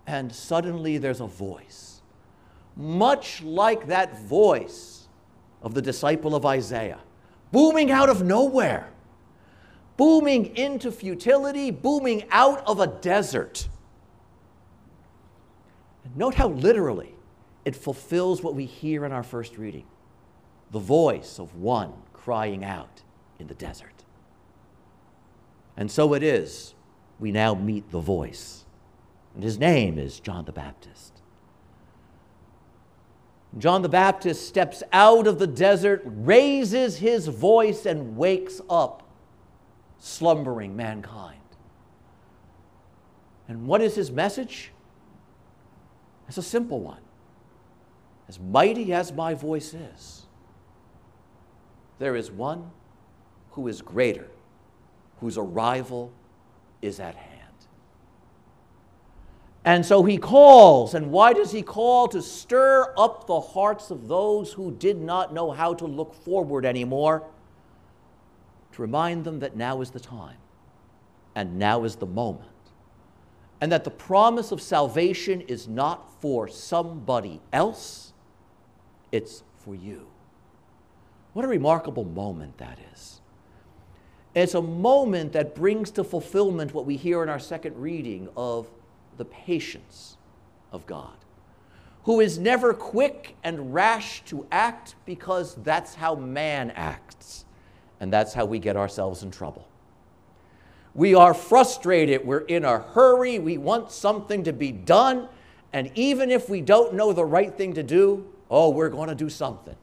And 0.07 0.33
suddenly 0.33 0.97
there's 0.97 1.21
a 1.21 1.27
voice, 1.27 2.01
much 2.75 3.41
like 3.43 3.87
that 3.87 4.19
voice 4.21 5.07
of 5.61 5.73
the 5.73 5.81
disciple 5.81 6.35
of 6.35 6.45
Isaiah, 6.45 6.99
booming 7.51 7.91
out 7.91 8.09
of 8.09 8.23
nowhere, 8.23 8.91
booming 9.97 10.55
into 10.55 10.91
futility, 10.91 11.71
booming 11.71 12.23
out 12.31 12.65
of 12.67 12.79
a 12.79 12.87
desert. 12.87 13.67
Note 16.13 16.35
how 16.35 16.49
literally 16.49 17.15
it 17.63 17.75
fulfills 17.75 18.43
what 18.43 18.53
we 18.53 18.65
hear 18.65 19.05
in 19.05 19.11
our 19.11 19.23
first 19.23 19.57
reading 19.57 19.85
the 20.71 20.79
voice 20.79 21.39
of 21.39 21.55
one 21.55 21.93
crying 22.11 22.63
out 22.63 23.01
in 23.39 23.47
the 23.47 23.53
desert. 23.53 24.03
And 25.77 25.89
so 25.89 26.13
it 26.13 26.23
is, 26.23 26.73
we 27.19 27.31
now 27.31 27.53
meet 27.53 27.91
the 27.91 27.99
voice. 27.99 28.65
And 29.33 29.43
his 29.43 29.59
name 29.59 29.97
is 29.97 30.19
John 30.19 30.45
the 30.45 30.51
Baptist. 30.51 31.21
John 33.57 33.83
the 33.83 33.89
Baptist 33.89 34.47
steps 34.47 34.83
out 34.91 35.27
of 35.27 35.39
the 35.39 35.47
desert, 35.47 36.01
raises 36.05 36.97
his 36.97 37.27
voice, 37.27 37.85
and 37.85 38.17
wakes 38.17 38.59
up 38.69 39.07
slumbering 39.99 40.75
mankind. 40.75 41.39
And 43.47 43.65
what 43.65 43.81
is 43.81 43.95
his 43.95 44.11
message? 44.11 44.71
It's 46.27 46.37
a 46.37 46.43
simple 46.43 46.79
one. 46.79 47.01
As 48.27 48.39
mighty 48.39 48.93
as 48.93 49.11
my 49.11 49.33
voice 49.33 49.73
is, 49.73 50.25
there 51.99 52.15
is 52.15 52.31
one 52.31 52.71
who 53.51 53.67
is 53.67 53.81
greater 53.81 54.27
whose 55.19 55.37
arrival 55.37 56.11
is 56.81 56.99
at 56.99 57.15
hand. 57.15 57.31
And 59.63 59.83
so 59.83 60.03
he 60.03 60.17
calls. 60.17 60.93
And 60.93 61.11
why 61.11 61.33
does 61.33 61.51
he 61.51 61.63
call? 61.63 62.07
To 62.09 62.21
stir 62.21 62.93
up 62.97 63.25
the 63.25 63.39
hearts 63.39 63.89
of 63.89 64.07
those 64.07 64.53
who 64.53 64.71
did 64.71 65.01
not 65.01 65.33
know 65.33 65.51
how 65.51 65.73
to 65.73 65.85
look 65.85 66.13
forward 66.13 66.65
anymore, 66.65 67.23
to 68.73 68.81
remind 68.81 69.23
them 69.23 69.39
that 69.39 69.55
now 69.55 69.81
is 69.81 69.89
the 69.89 69.99
time, 69.99 70.37
and 71.33 71.57
now 71.57 71.83
is 71.83 71.95
the 71.95 72.05
moment, 72.05 72.49
and 73.65 73.71
that 73.71 73.83
the 73.83 73.89
promise 73.89 74.51
of 74.51 74.61
salvation 74.61 75.41
is 75.41 75.67
not 75.67 76.21
for 76.21 76.47
somebody 76.47 77.41
else, 77.51 78.13
it's 79.11 79.41
for 79.57 79.73
you. 79.73 80.05
What 81.33 81.45
a 81.45 81.47
remarkable 81.47 82.03
moment 82.05 82.59
that 82.59 82.77
is. 82.93 83.21
It's 84.35 84.53
a 84.53 84.61
moment 84.61 85.33
that 85.33 85.55
brings 85.55 85.89
to 85.93 86.03
fulfillment 86.03 86.75
what 86.75 86.85
we 86.85 86.95
hear 86.95 87.23
in 87.23 87.29
our 87.29 87.39
second 87.39 87.75
reading 87.75 88.29
of 88.37 88.69
the 89.17 89.25
patience 89.25 90.17
of 90.71 90.85
God, 90.85 91.17
who 92.03 92.19
is 92.19 92.37
never 92.37 92.71
quick 92.71 93.35
and 93.43 93.73
rash 93.73 94.23
to 94.25 94.45
act 94.51 94.93
because 95.07 95.55
that's 95.63 95.95
how 95.95 96.13
man 96.13 96.69
acts, 96.75 97.45
and 97.99 98.13
that's 98.13 98.35
how 98.35 98.45
we 98.45 98.59
get 98.59 98.77
ourselves 98.77 99.23
in 99.23 99.31
trouble. 99.31 99.67
We 100.95 101.13
are 101.13 101.33
frustrated, 101.33 102.25
we're 102.25 102.39
in 102.39 102.63
a 102.63 102.79
hurry, 102.79 103.37
we 103.37 103.57
want 103.57 103.91
something 103.91 104.45
to 104.45 104.53
be 104.53 104.71
done, 104.71 105.27
and 105.73 105.91
even 105.93 106.31
if 106.31 106.47
we 106.47 106.61
don't 106.61 106.93
know 106.93 107.11
the 107.11 107.25
right 107.25 107.53
thing 107.53 107.73
to 107.73 107.83
do, 107.83 108.25
oh, 108.49 108.69
we're 108.69 108.89
going 108.89 109.09
to 109.09 109.15
do 109.15 109.29
something. 109.29 109.75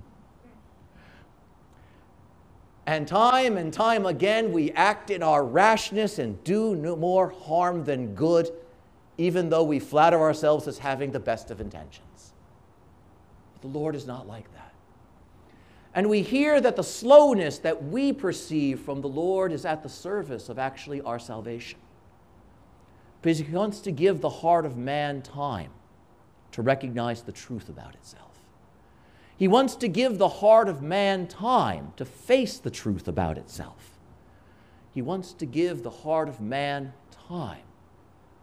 And 2.87 3.07
time 3.07 3.59
and 3.59 3.73
time 3.73 4.07
again, 4.07 4.53
we 4.53 4.71
act 4.73 5.11
in 5.11 5.23
our 5.23 5.45
rashness 5.45 6.19
and 6.19 6.43
do 6.45 6.75
no 6.75 6.97
more 6.97 7.29
harm 7.29 7.85
than 7.85 8.15
good, 8.15 8.51
even 9.19 9.51
though 9.51 9.63
we 9.65 9.79
flatter 9.79 10.19
ourselves 10.19 10.67
as 10.67 10.79
having 10.79 11.13
the 11.13 11.21
best 11.21 11.51
of 11.51 11.61
intentions. 11.61 12.33
But 13.53 13.63
the 13.63 13.79
Lord 13.79 13.95
is 13.95 14.07
not 14.07 14.27
like 14.27 14.51
that. 14.55 14.72
And 15.95 16.09
we 16.09 16.23
hear 16.23 16.61
that 16.61 16.77
the 16.77 16.83
slowness 16.83 17.59
that 17.59 17.85
we 17.85 18.13
perceive 18.13 18.81
from 18.81 19.03
the 19.03 19.09
Lord 19.09 19.53
is 19.53 19.65
at 19.65 19.83
the 19.83 19.89
service 19.89 20.49
of 20.49 20.59
actually 20.59 21.03
our 21.03 21.19
salvation. 21.19 21.79
Because 23.21 23.39
He 23.39 23.53
wants 23.53 23.81
to 23.81 23.93
give 23.93 24.21
the 24.21 24.31
heart 24.31 24.65
of 24.65 24.77
man 24.77 25.21
time 25.23 25.71
to 26.53 26.63
recognize 26.63 27.23
the 27.23 27.33
truth 27.33 27.69
about 27.69 27.95
itself. 27.95 28.31
He 29.37 29.49
wants 29.49 29.75
to 29.77 29.89
give 29.89 30.19
the 30.19 30.29
heart 30.29 30.69
of 30.69 30.83
man 30.83 31.27
time 31.27 31.93
to 31.97 32.05
face 32.05 32.59
the 32.59 32.71
truth 32.71 33.09
about 33.09 33.37
itself. 33.37 33.99
He 34.93 35.03
wants 35.03 35.33
to 35.35 35.47
give 35.47 35.83
the 35.83 35.91
heart 35.91 36.29
of 36.29 36.41
man 36.41 36.93
time 37.29 37.65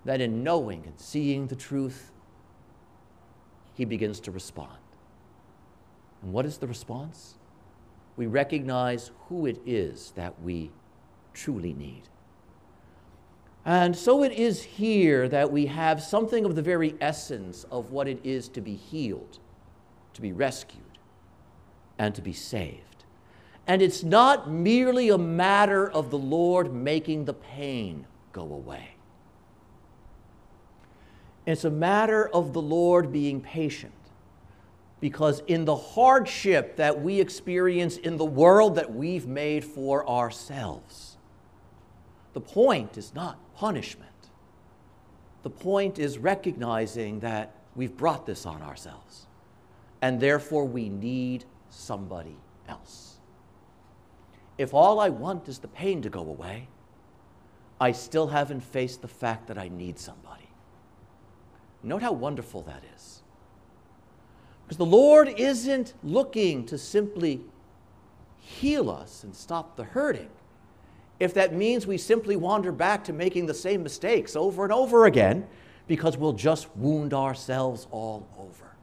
that 0.06 0.22
in 0.22 0.44
knowing 0.44 0.84
and 0.86 1.00
seeing 1.00 1.48
the 1.48 1.56
truth, 1.56 2.12
he 3.75 3.86
begins 3.86 4.20
to 4.22 4.32
respond. 4.32 4.77
And 6.22 6.34
what 6.34 6.46
is 6.46 6.58
the 6.58 6.68
response? 6.68 7.36
We 8.20 8.28
recognize 8.28 9.12
who 9.30 9.46
it 9.46 9.62
is 9.66 10.12
that 10.18 10.42
we 10.42 10.72
truly 11.34 11.72
need. 11.72 12.02
And 13.64 13.96
so 13.96 14.24
it 14.24 14.34
is 14.34 14.62
here 14.62 15.30
that 15.30 15.54
we 15.54 15.68
have 15.68 16.04
something 16.04 16.44
of 16.44 16.58
the 16.58 16.62
very 16.62 16.96
essence 17.00 17.66
of 17.72 17.92
what 17.92 18.10
it 18.10 18.20
is 18.26 18.50
to 18.50 18.60
be 18.60 18.76
healed, 18.76 19.40
to 20.16 20.22
be 20.22 20.34
rescued 20.34 21.00
and 21.98 22.14
to 22.14 22.22
be 22.22 22.34
saved. 22.34 23.06
And 23.66 23.82
it's 23.82 24.04
not 24.04 24.52
merely 24.52 25.08
a 25.08 25.18
matter 25.18 25.90
of 25.90 26.12
the 26.12 26.18
Lord 26.18 26.74
making 26.74 27.24
the 27.24 27.34
pain 27.34 28.06
go 28.34 28.42
away. 28.42 28.96
It's 31.46 31.64
a 31.64 31.72
matter 31.72 32.28
of 32.28 32.52
the 32.52 32.62
Lord 32.62 33.14
being 33.14 33.40
patient. 33.40 33.94
Because 35.00 35.41
in 35.48 35.65
the 35.65 35.75
hardship 35.75 36.75
that 36.75 37.01
we 37.01 37.22
experience 37.22 37.98
in 37.98 38.18
the 38.18 38.25
world 38.25 38.75
that 38.75 38.94
we've 38.94 39.27
made 39.27 39.63
for 39.63 40.08
ourselves, 40.08 41.18
the 42.34 42.41
point 42.41 42.98
is 42.98 43.13
not 43.13 43.38
punishment. 43.56 44.10
The 45.44 45.50
point 45.50 46.00
is 46.00 46.18
recognizing 46.18 47.22
that 47.22 47.56
we've 47.75 47.96
brought 47.96 48.25
this 48.25 48.46
on 48.46 48.62
ourselves, 48.62 49.25
and 50.01 50.20
therefore 50.20 50.65
we 50.65 50.89
need 50.89 51.46
somebody 51.70 52.36
else. 52.68 53.18
If 54.58 54.74
all 54.74 55.00
I 55.00 55.08
want 55.08 55.48
is 55.48 55.60
the 55.60 55.70
pain 55.70 56.01
to 56.01 56.10
go 56.10 56.20
away, 56.20 56.68
I 57.79 57.94
still 57.94 58.27
haven't 58.27 58.62
faced 58.62 59.01
the 59.01 59.08
fact 59.08 59.48
that 59.48 59.58
I 59.58 59.70
need 59.70 59.98
somebody. 59.98 60.50
Note 61.82 62.01
how 62.01 62.12
wonderful 62.12 62.63
that 62.63 62.84
is. 62.94 63.19
Because 64.70 64.78
the 64.78 64.86
Lord 64.86 65.30
isn't 65.30 65.96
looking 66.04 66.64
to 66.68 66.78
simply 66.78 67.42
heal 68.38 68.92
us 68.92 69.24
and 69.24 69.36
stop 69.36 69.76
the 69.76 69.84
hurting. 69.84 70.30
If 71.20 71.34
that 71.34 71.56
means 71.56 71.88
we 71.88 71.98
simply 71.98 72.36
wander 72.36 72.72
back 72.72 73.04
to 73.06 73.14
making 73.14 73.48
the 73.48 73.54
same 73.56 73.82
mistakes 73.82 74.36
over 74.36 74.64
and 74.64 74.72
over 74.72 75.08
again, 75.08 75.48
because 75.88 76.18
we'll 76.18 76.34
just 76.34 76.68
wound 76.78 77.16
ourselves 77.16 77.88
all 77.90 78.28
over. 78.38 78.76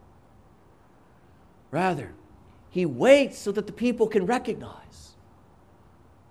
Rather, 1.70 2.10
he 2.68 2.84
waits 2.84 3.38
so 3.38 3.52
that 3.52 3.68
the 3.68 3.72
people 3.72 4.08
can 4.08 4.26
recognize, 4.26 5.14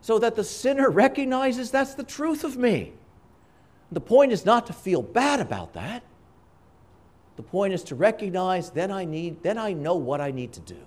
so 0.01 0.19
that 0.19 0.35
the 0.35 0.43
sinner 0.43 0.89
recognizes 0.89 1.71
that's 1.71 1.95
the 1.95 2.03
truth 2.03 2.43
of 2.43 2.57
me. 2.57 2.91
The 3.89 4.01
point 4.01 4.33
is 4.33 4.45
not 4.45 4.67
to 4.67 4.73
feel 4.73 5.01
bad 5.01 5.39
about 5.39 5.75
that. 5.75 6.03
The 7.35 7.43
point 7.43 7.73
is 7.73 7.83
to 7.85 7.95
recognize 7.95 8.69
then 8.69 8.91
I 8.91 9.05
need, 9.05 9.43
then 9.43 9.57
I 9.57 9.73
know 9.73 9.95
what 9.95 10.21
I 10.21 10.31
need 10.31 10.53
to 10.53 10.61
do, 10.61 10.79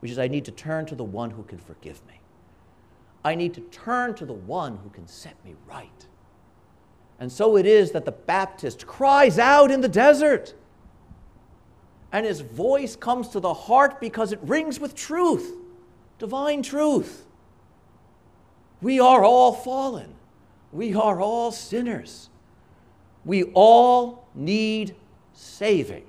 which 0.00 0.10
is 0.10 0.18
I 0.18 0.28
need 0.28 0.44
to 0.44 0.52
turn 0.52 0.86
to 0.86 0.94
the 0.94 1.04
one 1.04 1.30
who 1.30 1.42
can 1.42 1.58
forgive 1.58 2.04
me. 2.06 2.20
I 3.24 3.34
need 3.34 3.54
to 3.54 3.60
turn 3.60 4.14
to 4.16 4.26
the 4.26 4.32
one 4.32 4.78
who 4.78 4.90
can 4.90 5.06
set 5.06 5.42
me 5.44 5.54
right. 5.66 6.06
And 7.20 7.30
so 7.30 7.56
it 7.56 7.66
is 7.66 7.92
that 7.92 8.04
the 8.04 8.12
Baptist 8.12 8.86
cries 8.86 9.38
out 9.38 9.70
in 9.70 9.80
the 9.80 9.88
desert 9.88 10.54
and 12.10 12.26
his 12.26 12.40
voice 12.40 12.94
comes 12.94 13.28
to 13.28 13.40
the 13.40 13.54
heart 13.54 14.00
because 14.00 14.32
it 14.32 14.40
rings 14.42 14.78
with 14.78 14.94
truth, 14.94 15.56
divine 16.18 16.62
truth. 16.62 17.26
We 18.80 19.00
are 19.00 19.24
all 19.24 19.52
fallen, 19.52 20.14
we 20.72 20.94
are 20.94 21.20
all 21.20 21.52
sinners. 21.52 22.28
We 23.24 23.44
all 23.54 24.26
need 24.34 24.96
saving. 25.32 26.04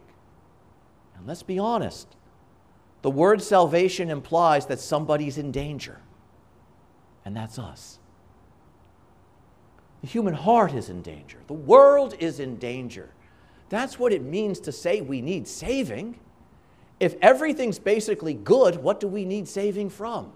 And 1.15 1.27
let's 1.27 1.43
be 1.43 1.59
honest 1.59 2.07
the 3.03 3.11
word 3.11 3.41
salvation 3.41 4.09
implies 4.09 4.65
that 4.67 4.79
somebody's 4.79 5.37
in 5.37 5.51
danger. 5.51 5.99
and 7.25 7.35
that's 7.35 7.57
us. 7.59 7.99
The 10.01 10.07
human 10.07 10.33
heart 10.33 10.73
is 10.73 10.89
in 10.89 11.01
danger. 11.01 11.37
The 11.47 11.53
world 11.53 12.15
is 12.19 12.39
in 12.39 12.57
danger. 12.57 13.13
That's 13.69 13.97
what 13.97 14.11
it 14.11 14.21
means 14.21 14.59
to 14.61 14.71
say 14.71 15.01
we 15.01 15.21
need 15.21 15.47
saving. 15.47 16.19
If 16.99 17.15
everything's 17.21 17.79
basically 17.79 18.33
good, 18.33 18.75
what 18.77 18.99
do 18.99 19.07
we 19.07 19.25
need 19.25 19.47
saving 19.47 19.89
from? 19.89 20.33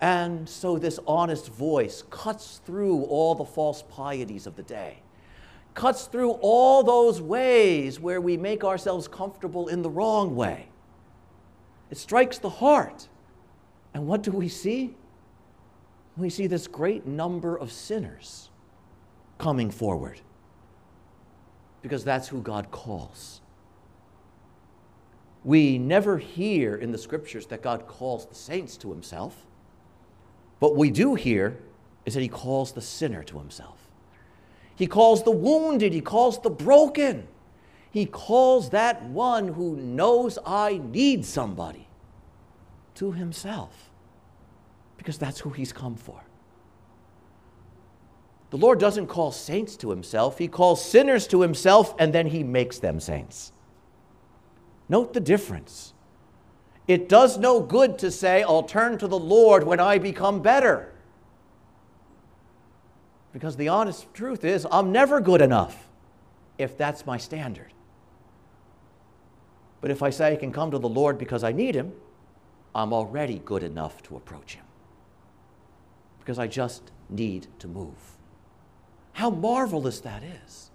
And 0.00 0.48
so 0.48 0.78
this 0.78 0.98
honest 1.06 1.48
voice 1.48 2.02
cuts 2.10 2.60
through 2.66 3.04
all 3.04 3.34
the 3.34 3.44
false 3.44 3.82
pieties 3.82 4.46
of 4.46 4.56
the 4.56 4.62
day, 4.62 4.98
cuts 5.76 6.06
through 6.06 6.32
all 6.40 6.82
those 6.82 7.20
ways 7.20 8.00
where 8.00 8.20
we 8.20 8.36
make 8.36 8.64
ourselves 8.64 9.06
comfortable 9.06 9.68
in 9.68 9.82
the 9.82 9.90
wrong 9.90 10.34
way. 10.34 10.68
It 11.90 11.98
strikes 11.98 12.38
the 12.38 12.48
heart. 12.48 13.06
And 13.94 14.08
what 14.08 14.22
do 14.22 14.32
we 14.32 14.48
see? 14.48 14.96
We 16.16 16.30
see 16.30 16.46
this 16.46 16.66
great 16.66 17.06
number 17.06 17.56
of 17.56 17.70
sinners 17.70 18.50
coming 19.38 19.70
forward 19.70 20.20
because 21.82 22.02
that's 22.02 22.26
who 22.26 22.40
God 22.40 22.70
calls. 22.70 23.42
We 25.44 25.78
never 25.78 26.16
hear 26.16 26.74
in 26.74 26.90
the 26.90 26.98
scriptures 26.98 27.46
that 27.48 27.62
God 27.62 27.86
calls 27.86 28.26
the 28.26 28.34
saints 28.34 28.78
to 28.78 28.90
himself. 28.90 29.46
What 30.58 30.74
we 30.74 30.90
do 30.90 31.14
hear 31.14 31.60
is 32.06 32.14
that 32.14 32.22
he 32.22 32.28
calls 32.28 32.72
the 32.72 32.80
sinner 32.80 33.22
to 33.24 33.38
himself. 33.38 33.85
He 34.76 34.86
calls 34.86 35.24
the 35.24 35.30
wounded, 35.30 35.92
he 35.92 36.00
calls 36.00 36.40
the 36.40 36.50
broken. 36.50 37.26
He 37.90 38.04
calls 38.04 38.70
that 38.70 39.02
one 39.04 39.48
who 39.48 39.74
knows 39.76 40.38
I 40.44 40.82
need 40.84 41.24
somebody 41.24 41.88
to 42.96 43.12
himself 43.12 43.90
because 44.98 45.18
that's 45.18 45.40
who 45.40 45.50
he's 45.50 45.72
come 45.72 45.96
for. 45.96 46.22
The 48.50 48.58
Lord 48.58 48.78
doesn't 48.78 49.06
call 49.06 49.32
saints 49.32 49.76
to 49.78 49.90
himself, 49.90 50.38
he 50.38 50.46
calls 50.46 50.84
sinners 50.84 51.26
to 51.28 51.40
himself 51.40 51.94
and 51.98 52.12
then 52.12 52.26
he 52.26 52.44
makes 52.44 52.78
them 52.78 53.00
saints. 53.00 53.52
Note 54.88 55.14
the 55.14 55.20
difference. 55.20 55.94
It 56.86 57.08
does 57.08 57.38
no 57.38 57.60
good 57.60 57.98
to 58.00 58.10
say, 58.10 58.42
I'll 58.42 58.62
turn 58.62 58.98
to 58.98 59.08
the 59.08 59.18
Lord 59.18 59.64
when 59.64 59.80
I 59.80 59.98
become 59.98 60.42
better. 60.42 60.92
Because 63.36 63.56
the 63.56 63.68
honest 63.68 64.14
truth 64.14 64.46
is, 64.46 64.66
I'm 64.72 64.92
never 64.92 65.20
good 65.20 65.42
enough 65.42 65.90
if 66.56 66.78
that's 66.78 67.04
my 67.04 67.18
standard. 67.18 67.70
But 69.82 69.90
if 69.90 70.02
I 70.02 70.08
say 70.08 70.32
I 70.32 70.36
can 70.36 70.52
come 70.52 70.70
to 70.70 70.78
the 70.78 70.88
Lord 70.88 71.18
because 71.18 71.44
I 71.44 71.52
need 71.52 71.74
Him, 71.74 71.92
I'm 72.74 72.94
already 72.94 73.42
good 73.44 73.62
enough 73.62 74.02
to 74.04 74.16
approach 74.16 74.54
Him. 74.54 74.64
Because 76.18 76.38
I 76.38 76.46
just 76.46 76.90
need 77.10 77.48
to 77.58 77.68
move. 77.68 78.16
How 79.12 79.28
marvelous 79.28 80.00
that 80.00 80.22
is. 80.22 80.70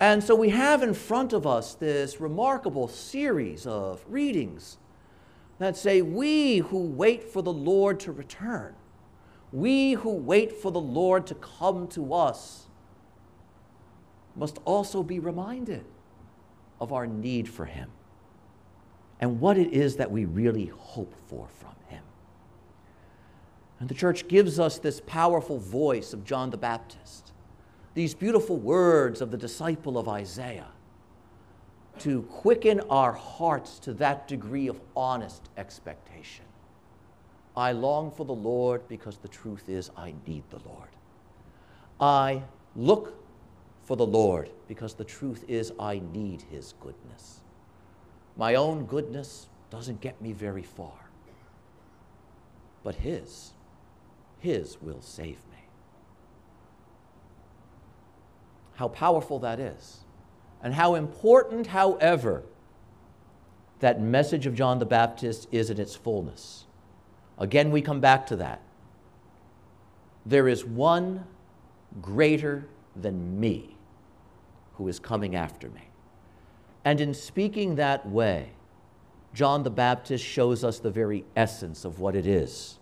And 0.00 0.24
so 0.24 0.34
we 0.34 0.48
have 0.48 0.82
in 0.82 0.94
front 0.94 1.34
of 1.34 1.46
us 1.46 1.74
this 1.74 2.18
remarkable 2.18 2.88
series 2.88 3.66
of 3.66 4.02
readings 4.08 4.78
that 5.58 5.76
say, 5.76 6.00
We 6.00 6.60
who 6.60 6.78
wait 6.78 7.24
for 7.24 7.42
the 7.42 7.52
Lord 7.52 8.00
to 8.00 8.10
return, 8.10 8.74
we 9.52 9.92
who 9.92 10.10
wait 10.10 10.52
for 10.52 10.70
the 10.70 10.80
Lord 10.80 11.26
to 11.28 11.34
come 11.34 11.88
to 11.88 12.14
us, 12.14 12.66
must 14.36 14.58
also 14.64 15.02
be 15.02 15.18
reminded 15.18 15.84
of 16.80 16.92
our 16.92 17.06
need 17.06 17.48
for 17.48 17.64
Him 17.64 17.90
and 19.20 19.40
what 19.40 19.58
it 19.58 19.72
is 19.72 19.96
that 19.96 20.10
we 20.10 20.24
really 20.24 20.66
hope 20.66 21.14
for 21.28 21.48
from 21.48 21.74
Him. 21.88 22.02
And 23.80 23.88
the 23.88 23.94
church 23.94 24.28
gives 24.28 24.58
us 24.58 24.78
this 24.78 25.00
powerful 25.06 25.58
voice 25.58 26.12
of 26.12 26.24
John 26.24 26.50
the 26.50 26.56
Baptist 26.56 27.32
these 27.94 28.14
beautiful 28.14 28.56
words 28.56 29.20
of 29.20 29.30
the 29.30 29.36
disciple 29.36 29.98
of 29.98 30.08
Isaiah 30.08 30.68
to 31.98 32.22
quicken 32.22 32.80
our 32.88 33.12
hearts 33.12 33.78
to 33.80 33.92
that 33.94 34.28
degree 34.28 34.68
of 34.68 34.80
honest 34.96 35.48
expectation. 35.56 36.44
I 37.56 37.72
long 37.72 38.10
for 38.10 38.24
the 38.24 38.34
Lord 38.34 38.86
because 38.88 39.18
the 39.18 39.28
truth 39.28 39.68
is 39.68 39.90
I 39.96 40.14
need 40.26 40.44
the 40.50 40.60
Lord. 40.66 40.88
I 42.00 42.42
look 42.76 43.14
for 43.82 43.96
the 43.96 44.06
Lord 44.06 44.50
because 44.68 44.94
the 44.94 45.04
truth 45.04 45.44
is 45.48 45.72
I 45.78 46.00
need 46.12 46.42
his 46.42 46.74
goodness. 46.80 47.40
My 48.36 48.54
own 48.54 48.86
goodness 48.86 49.48
doesn't 49.70 50.00
get 50.00 50.20
me 50.22 50.32
very 50.32 50.62
far, 50.62 51.10
but 52.82 52.94
his, 52.94 53.52
his 54.38 54.80
will 54.80 55.02
save 55.02 55.38
me. 55.50 55.60
how 58.80 58.88
powerful 58.88 59.38
that 59.38 59.60
is. 59.60 59.98
And 60.62 60.72
how 60.72 60.94
important, 60.94 61.66
however, 61.66 62.44
that 63.80 64.00
message 64.00 64.46
of 64.46 64.54
John 64.54 64.78
the 64.78 64.86
Baptist 64.86 65.46
is 65.52 65.68
in 65.68 65.78
its 65.78 65.94
fullness. 65.94 66.64
Again, 67.40 67.70
we 67.70 67.80
come 67.80 68.00
back 68.00 68.26
to 68.26 68.36
that. 68.36 68.60
There 70.26 70.46
is 70.46 70.64
one 70.64 71.24
greater 72.00 72.66
than 72.94 73.40
me 73.40 73.76
who 74.74 74.86
is 74.88 75.00
coming 75.00 75.34
after 75.34 75.68
me. 75.70 75.88
And 76.84 77.00
in 77.00 77.14
speaking 77.14 77.76
that 77.76 78.06
way, 78.06 78.50
John 79.32 79.62
the 79.62 79.70
Baptist 79.70 80.24
shows 80.24 80.64
us 80.64 80.78
the 80.78 80.90
very 80.90 81.24
essence 81.34 81.84
of 81.84 81.98
what 81.98 82.14
it 82.14 82.26
is 82.26 82.78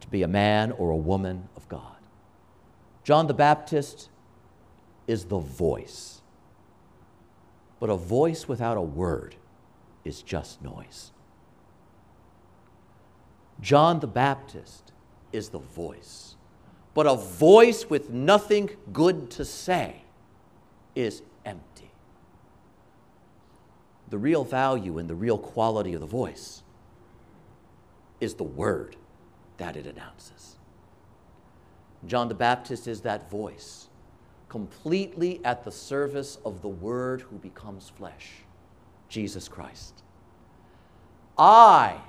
to 0.00 0.08
be 0.08 0.22
a 0.22 0.28
man 0.28 0.72
or 0.72 0.90
a 0.90 0.96
woman 0.96 1.48
of 1.56 1.68
God. 1.68 1.96
John 3.02 3.26
the 3.26 3.34
Baptist 3.34 4.08
is 5.06 5.24
the 5.24 5.38
voice. 5.38 6.20
But 7.80 7.90
a 7.90 7.96
voice 7.96 8.46
without 8.46 8.76
a 8.76 8.82
word 8.82 9.34
is 10.04 10.22
just 10.22 10.62
noise. 10.62 11.12
John 13.60 14.00
the 14.00 14.06
Baptist 14.06 14.92
is 15.32 15.48
the 15.48 15.58
voice. 15.58 16.36
But 16.94 17.06
a 17.06 17.16
voice 17.16 17.88
with 17.88 18.10
nothing 18.10 18.70
good 18.92 19.30
to 19.32 19.44
say 19.44 20.02
is 20.94 21.22
empty. 21.44 21.90
The 24.10 24.18
real 24.18 24.44
value 24.44 24.98
and 24.98 25.08
the 25.08 25.14
real 25.14 25.38
quality 25.38 25.94
of 25.94 26.00
the 26.00 26.06
voice 26.06 26.62
is 28.20 28.34
the 28.34 28.44
word 28.44 28.96
that 29.58 29.76
it 29.76 29.86
announces. 29.86 30.56
John 32.06 32.28
the 32.28 32.34
Baptist 32.34 32.86
is 32.86 33.02
that 33.02 33.30
voice 33.30 33.88
completely 34.48 35.40
at 35.44 35.64
the 35.64 35.72
service 35.72 36.38
of 36.44 36.62
the 36.62 36.68
Word 36.68 37.20
who 37.22 37.36
becomes 37.36 37.90
flesh, 37.90 38.30
Jesus 39.08 39.48
Christ. 39.48 40.02
I 41.36 42.00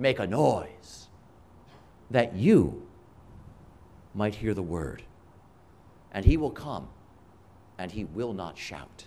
make 0.00 0.18
a 0.18 0.26
noise 0.26 1.08
that 2.10 2.34
you 2.34 2.86
might 4.14 4.34
hear 4.34 4.54
the 4.54 4.62
Word. 4.62 5.02
And 6.12 6.24
He 6.24 6.36
will 6.36 6.50
come, 6.50 6.88
and 7.78 7.92
He 7.92 8.04
will 8.04 8.32
not 8.32 8.58
shout. 8.58 9.06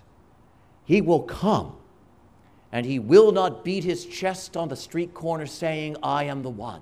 He 0.85 1.01
will 1.01 1.23
come, 1.23 1.75
and 2.71 2.85
He 2.85 2.99
will 2.99 3.31
not 3.31 3.65
beat 3.65 3.83
His 3.83 4.05
chest 4.05 4.55
on 4.55 4.69
the 4.69 4.75
street 4.75 5.13
corner 5.13 5.45
saying, 5.45 5.97
I 6.01 6.25
am 6.25 6.43
the 6.43 6.49
one. 6.49 6.81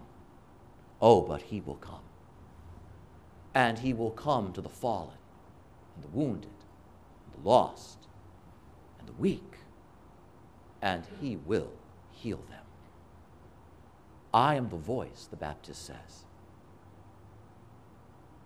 Oh, 1.01 1.21
but 1.21 1.41
He 1.41 1.61
will 1.61 1.75
come. 1.75 2.03
And 3.55 3.79
He 3.79 3.93
will 3.93 4.11
come 4.11 4.53
to 4.53 4.61
the 4.61 4.69
fallen 4.69 5.17
and 5.95 6.03
the 6.03 6.17
wounded, 6.17 6.49
and 7.25 7.43
the 7.43 7.49
lost, 7.49 7.97
and 8.99 9.07
the 9.07 9.13
weak, 9.13 9.55
and 10.81 11.03
he 11.19 11.37
will 11.37 11.71
heal 12.11 12.39
them. 12.49 12.60
I 14.33 14.55
am 14.55 14.69
the 14.69 14.77
voice, 14.77 15.27
the 15.29 15.37
Baptist 15.37 15.85
says, 15.85 16.25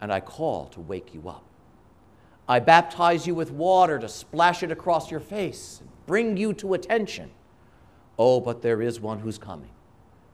and 0.02 0.12
I 0.12 0.20
call 0.20 0.66
to 0.68 0.82
wake 0.82 1.14
you 1.14 1.30
up. 1.30 1.44
I 2.48 2.60
baptize 2.60 3.26
you 3.26 3.34
with 3.34 3.52
water 3.52 3.98
to 3.98 4.10
splash 4.10 4.62
it 4.62 4.72
across 4.72 5.10
your 5.10 5.20
face, 5.20 5.80
and 5.82 5.90
bring 6.06 6.38
you 6.38 6.54
to 6.54 6.74
attention. 6.74 7.32
Oh, 8.20 8.40
but 8.40 8.62
there 8.62 8.82
is 8.82 9.00
one 9.00 9.20
who's 9.20 9.38
coming, 9.38 9.72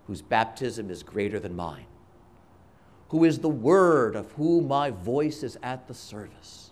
whose 0.08 0.22
baptism 0.22 0.90
is 0.90 1.04
greater 1.04 1.40
than 1.40 1.56
mine, 1.56 1.86
who 3.10 3.24
is 3.24 3.40
the 3.40 3.50
word 3.50 4.16
of 4.16 4.32
whom 4.34 4.68
my 4.68 4.90
voice 4.90 5.44
is 5.44 5.58
at 5.64 5.88
the 5.88 5.94
service. 5.94 6.72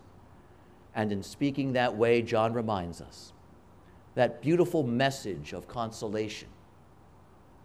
And 0.94 1.12
in 1.12 1.24
speaking 1.24 1.74
that 1.74 1.96
way, 1.96 2.22
John 2.22 2.54
reminds 2.54 3.00
us 3.02 3.32
that 4.16 4.42
beautiful 4.42 4.84
message 4.84 5.54
of 5.54 5.68
consolation 5.68 6.50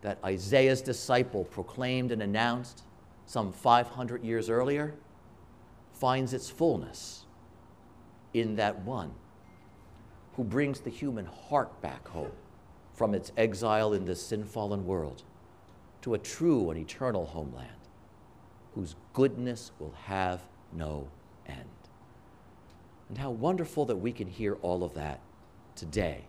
that 0.04 0.18
Isaiah's 0.22 0.82
disciple 0.82 1.44
proclaimed 1.44 2.12
and 2.12 2.22
announced 2.22 2.82
some 3.24 3.50
500 3.50 4.22
years 4.22 4.50
earlier 4.50 4.94
finds 5.94 6.34
its 6.34 6.50
fullness 6.50 7.24
in 8.34 8.56
that 8.56 8.78
one 8.82 9.12
who 10.34 10.44
brings 10.44 10.80
the 10.80 10.90
human 10.90 11.24
heart 11.24 11.80
back 11.80 12.06
home 12.08 12.32
from 12.92 13.14
its 13.14 13.32
exile 13.38 13.94
in 13.94 14.04
this 14.04 14.26
sin 14.26 14.44
fallen 14.44 14.84
world 14.84 15.22
to 16.02 16.12
a 16.12 16.18
true 16.18 16.68
and 16.68 16.78
eternal 16.78 17.24
homeland 17.24 17.70
whose 18.74 18.96
goodness 19.14 19.72
will 19.78 19.94
have 20.04 20.42
no 20.70 21.08
end. 21.46 21.64
And 23.08 23.16
how 23.16 23.30
wonderful 23.30 23.86
that 23.86 23.96
we 23.96 24.12
can 24.12 24.28
hear 24.28 24.56
all 24.56 24.84
of 24.84 24.92
that 24.94 25.20
today 25.74 26.26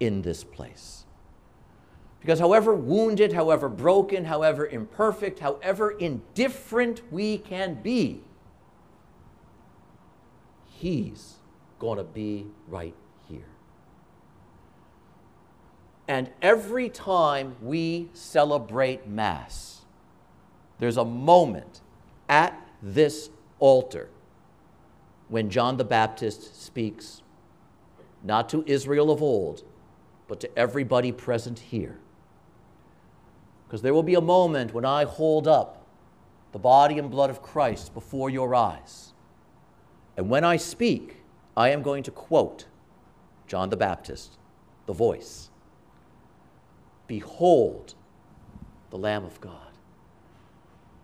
in 0.00 0.20
this 0.20 0.44
place. 0.44 1.05
Because 2.26 2.40
however 2.40 2.74
wounded, 2.74 3.32
however 3.32 3.68
broken, 3.68 4.24
however 4.24 4.66
imperfect, 4.66 5.38
however 5.38 5.92
indifferent 5.92 7.00
we 7.12 7.38
can 7.38 7.74
be, 7.74 8.20
He's 10.66 11.34
going 11.78 11.98
to 11.98 12.04
be 12.04 12.48
right 12.66 12.96
here. 13.28 13.46
And 16.08 16.28
every 16.42 16.88
time 16.88 17.54
we 17.62 18.08
celebrate 18.12 19.06
Mass, 19.06 19.82
there's 20.80 20.96
a 20.96 21.04
moment 21.04 21.80
at 22.28 22.60
this 22.82 23.30
altar 23.60 24.08
when 25.28 25.48
John 25.48 25.76
the 25.76 25.84
Baptist 25.84 26.60
speaks 26.60 27.22
not 28.24 28.48
to 28.48 28.64
Israel 28.66 29.12
of 29.12 29.22
old, 29.22 29.62
but 30.26 30.40
to 30.40 30.58
everybody 30.58 31.12
present 31.12 31.60
here. 31.60 32.00
Because 33.66 33.82
there 33.82 33.94
will 33.94 34.02
be 34.02 34.14
a 34.14 34.20
moment 34.20 34.72
when 34.72 34.84
I 34.84 35.04
hold 35.04 35.48
up 35.48 35.84
the 36.52 36.58
body 36.58 36.98
and 36.98 37.10
blood 37.10 37.30
of 37.30 37.42
Christ 37.42 37.92
before 37.92 38.30
your 38.30 38.54
eyes. 38.54 39.12
And 40.16 40.30
when 40.30 40.44
I 40.44 40.56
speak, 40.56 41.18
I 41.56 41.70
am 41.70 41.82
going 41.82 42.02
to 42.04 42.10
quote 42.10 42.66
John 43.46 43.70
the 43.70 43.76
Baptist, 43.76 44.38
the 44.86 44.92
voice 44.92 45.50
Behold 47.06 47.94
the 48.90 48.98
Lamb 48.98 49.24
of 49.24 49.40
God. 49.40 49.52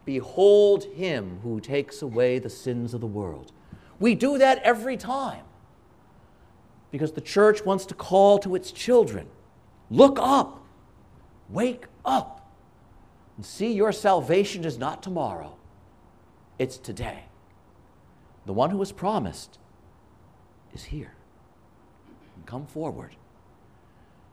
Behold 0.04 0.84
him 0.84 1.40
who 1.42 1.60
takes 1.60 2.02
away 2.02 2.38
the 2.38 2.50
sins 2.50 2.94
of 2.94 3.00
the 3.00 3.06
world. 3.06 3.52
We 4.00 4.14
do 4.14 4.38
that 4.38 4.58
every 4.62 4.96
time 4.96 5.44
because 6.90 7.12
the 7.12 7.20
church 7.20 7.64
wants 7.64 7.86
to 7.86 7.94
call 7.94 8.38
to 8.38 8.54
its 8.54 8.72
children 8.72 9.28
look 9.90 10.18
up, 10.20 10.64
wake 11.48 11.84
up, 12.04 12.41
and 13.36 13.44
see 13.44 13.72
your 13.72 13.92
salvation 13.92 14.64
is 14.64 14.78
not 14.78 15.02
tomorrow, 15.02 15.56
it's 16.58 16.76
today. 16.76 17.24
The 18.46 18.52
one 18.52 18.70
who 18.70 18.78
was 18.78 18.92
promised 18.92 19.58
is 20.74 20.84
here. 20.84 21.14
Come 22.46 22.66
forward. 22.66 23.16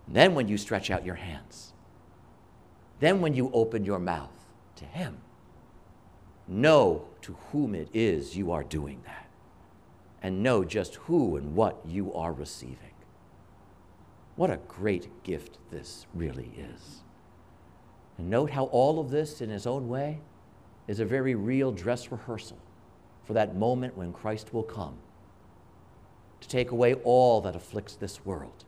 And 0.07 0.15
then, 0.15 0.33
when 0.33 0.47
you 0.47 0.57
stretch 0.57 0.89
out 0.89 1.05
your 1.05 1.15
hands, 1.15 1.73
then 2.99 3.21
when 3.21 3.33
you 3.33 3.51
open 3.53 3.85
your 3.85 3.99
mouth 3.99 4.33
to 4.77 4.85
Him, 4.85 5.17
know 6.47 7.05
to 7.21 7.37
whom 7.51 7.75
it 7.75 7.89
is 7.93 8.35
you 8.35 8.51
are 8.51 8.63
doing 8.63 9.01
that 9.05 9.29
and 10.21 10.43
know 10.43 10.63
just 10.63 10.95
who 10.95 11.37
and 11.37 11.55
what 11.55 11.79
you 11.85 12.13
are 12.13 12.33
receiving. 12.33 12.75
What 14.35 14.49
a 14.49 14.59
great 14.67 15.23
gift 15.23 15.57
this 15.69 16.07
really 16.13 16.51
is. 16.57 17.01
And 18.19 18.29
note 18.29 18.49
how 18.49 18.65
all 18.65 18.99
of 18.99 19.11
this, 19.11 19.39
in 19.39 19.49
his 19.49 19.65
own 19.65 19.87
way, 19.87 20.19
is 20.89 20.99
a 20.99 21.05
very 21.05 21.35
real 21.35 21.71
dress 21.71 22.11
rehearsal 22.11 22.57
for 23.23 23.31
that 23.31 23.55
moment 23.55 23.95
when 23.95 24.11
Christ 24.11 24.53
will 24.53 24.63
come 24.63 24.97
to 26.41 26.47
take 26.49 26.71
away 26.71 26.95
all 26.95 27.39
that 27.41 27.55
afflicts 27.55 27.95
this 27.95 28.25
world. 28.25 28.65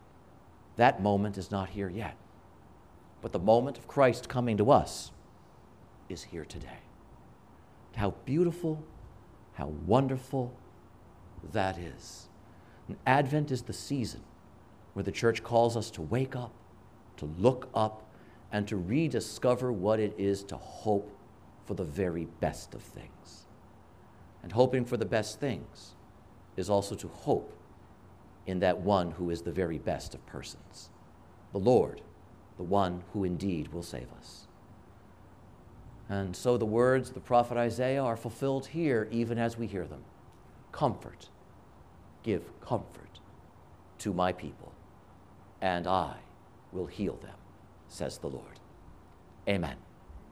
That 0.76 1.02
moment 1.02 1.36
is 1.36 1.50
not 1.50 1.68
here 1.68 1.90
yet. 1.90 2.16
But 3.20 3.32
the 3.32 3.38
moment 3.38 3.76
of 3.76 3.86
Christ 3.86 4.26
coming 4.26 4.56
to 4.56 4.70
us 4.70 5.10
is 6.08 6.22
here 6.22 6.46
today. 6.46 6.80
How 7.94 8.12
beautiful, 8.24 8.82
how 9.52 9.66
wonderful, 9.66 10.50
that 11.52 11.76
is. 11.76 12.28
And 12.88 12.96
Advent 13.06 13.50
is 13.50 13.62
the 13.62 13.74
season 13.74 14.22
where 14.94 15.02
the 15.02 15.12
church 15.12 15.42
calls 15.44 15.76
us 15.76 15.90
to 15.90 16.00
wake 16.00 16.34
up, 16.34 16.52
to 17.18 17.26
look 17.38 17.68
up, 17.74 18.08
and 18.52 18.68
to 18.68 18.76
rediscover 18.76 19.72
what 19.72 19.98
it 19.98 20.14
is 20.18 20.44
to 20.44 20.56
hope 20.56 21.10
for 21.64 21.74
the 21.74 21.84
very 21.84 22.26
best 22.40 22.74
of 22.74 22.82
things. 22.82 23.46
And 24.42 24.52
hoping 24.52 24.84
for 24.84 24.96
the 24.96 25.04
best 25.04 25.40
things 25.40 25.94
is 26.56 26.68
also 26.68 26.94
to 26.96 27.08
hope 27.08 27.56
in 28.46 28.60
that 28.60 28.80
one 28.80 29.12
who 29.12 29.30
is 29.30 29.42
the 29.42 29.52
very 29.52 29.78
best 29.78 30.14
of 30.14 30.24
persons, 30.26 30.90
the 31.52 31.58
Lord, 31.58 32.02
the 32.56 32.62
one 32.62 33.02
who 33.12 33.24
indeed 33.24 33.72
will 33.72 33.82
save 33.82 34.08
us. 34.18 34.46
And 36.08 36.36
so 36.36 36.58
the 36.58 36.66
words 36.66 37.08
of 37.08 37.14
the 37.14 37.20
prophet 37.20 37.56
Isaiah 37.56 38.02
are 38.02 38.16
fulfilled 38.16 38.66
here 38.66 39.08
even 39.10 39.38
as 39.38 39.56
we 39.56 39.66
hear 39.66 39.86
them. 39.86 40.04
Comfort 40.72 41.28
give 42.22 42.42
comfort 42.60 43.20
to 43.98 44.12
my 44.12 44.32
people, 44.32 44.72
and 45.60 45.86
I 45.86 46.16
will 46.72 46.86
heal 46.86 47.16
them, 47.16 47.36
says 47.92 48.18
the 48.18 48.28
Lord. 48.28 48.58
Amen. 49.48 49.76